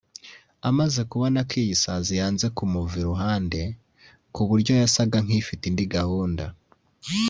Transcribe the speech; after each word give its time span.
Amaze 0.69 1.01
kubona 1.11 1.39
ko 1.49 1.53
iyi 1.63 1.75
sazi 1.83 2.13
yanze 2.19 2.45
kumuva 2.55 2.93
iruhande 3.01 3.61
ku 4.33 4.41
buryo 4.49 4.71
yasaga 4.81 5.17
nk’ifite 5.25 5.63
indi 5.67 5.85
gahunda 5.95 6.45